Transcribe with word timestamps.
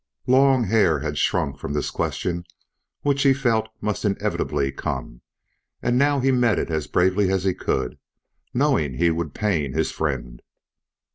Long 0.25 0.63
had 0.63 0.71
Hare 0.71 1.15
shrunk 1.15 1.59
from 1.59 1.73
this 1.73 1.91
question 1.91 2.43
which 3.01 3.21
he 3.21 3.35
felt 3.35 3.69
must 3.81 4.03
inevitably 4.03 4.71
come, 4.71 5.21
and 5.79 5.95
now 5.95 6.19
he 6.19 6.31
met 6.31 6.57
it 6.57 6.71
as 6.71 6.87
bravely 6.87 7.29
as 7.31 7.43
he 7.43 7.53
could, 7.53 7.99
knowing 8.51 8.95
he 8.95 9.11
would 9.11 9.35
pain 9.35 9.73
his 9.73 9.91
friend. 9.91 10.41